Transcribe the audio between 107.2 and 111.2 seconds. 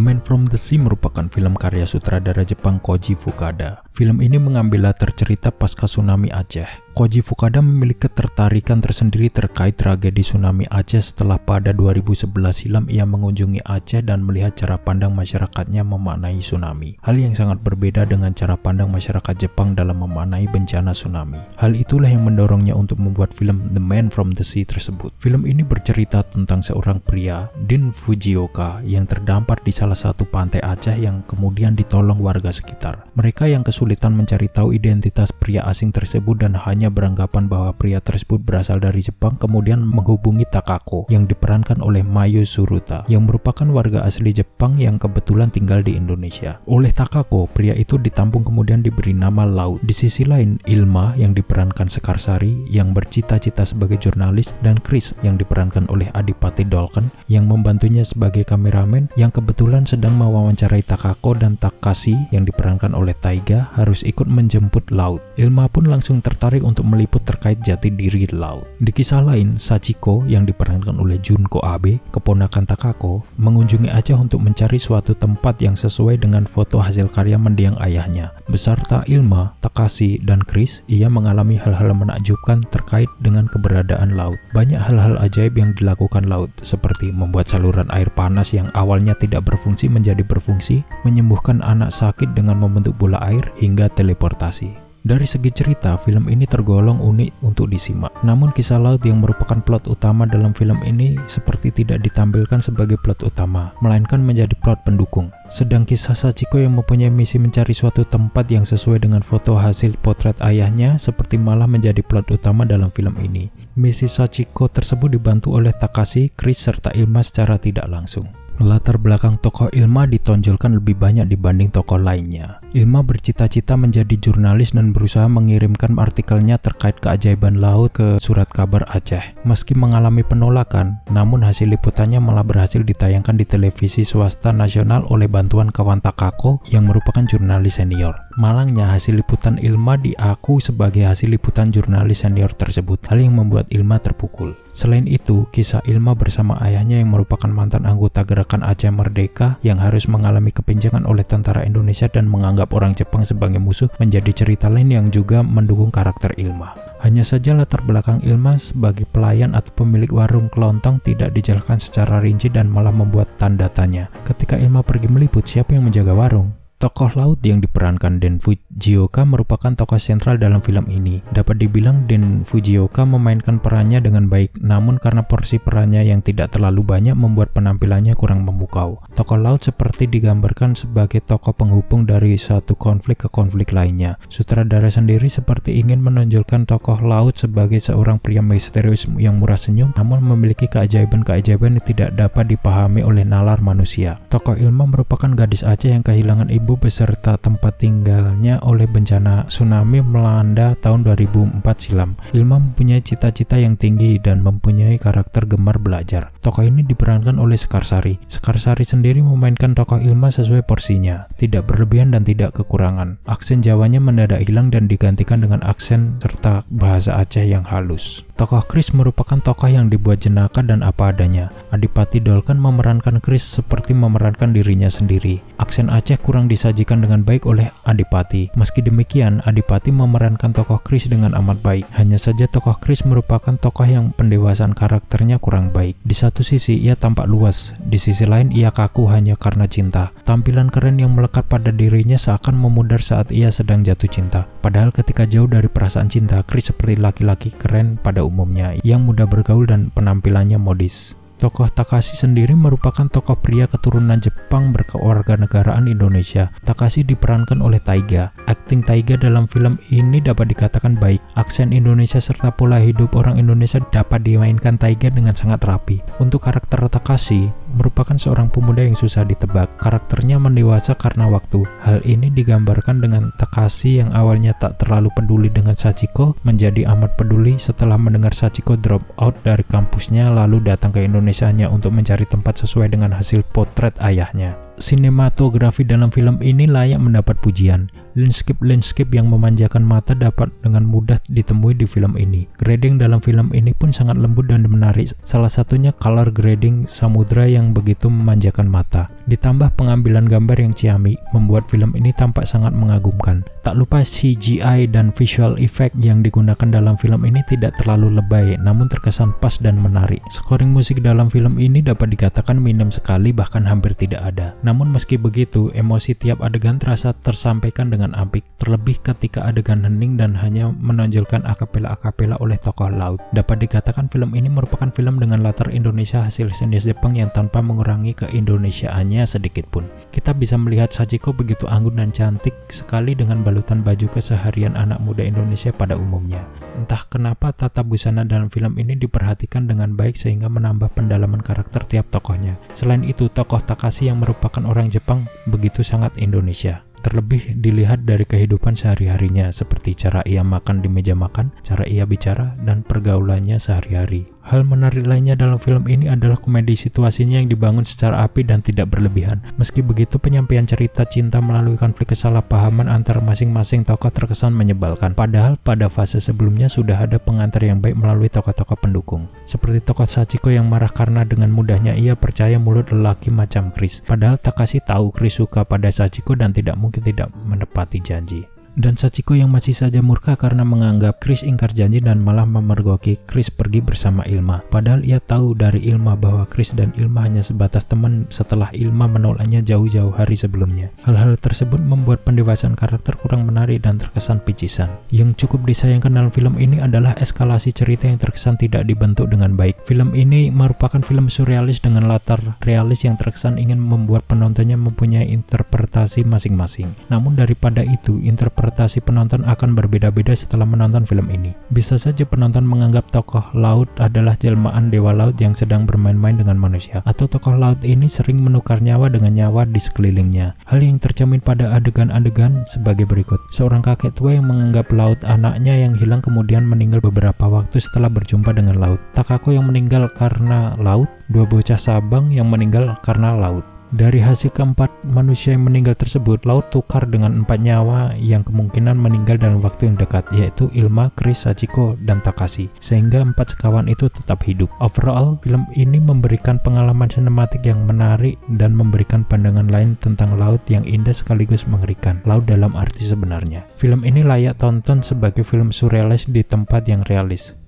mencari suatu tempat yang sesuai dengan foto hasil potret ayahnya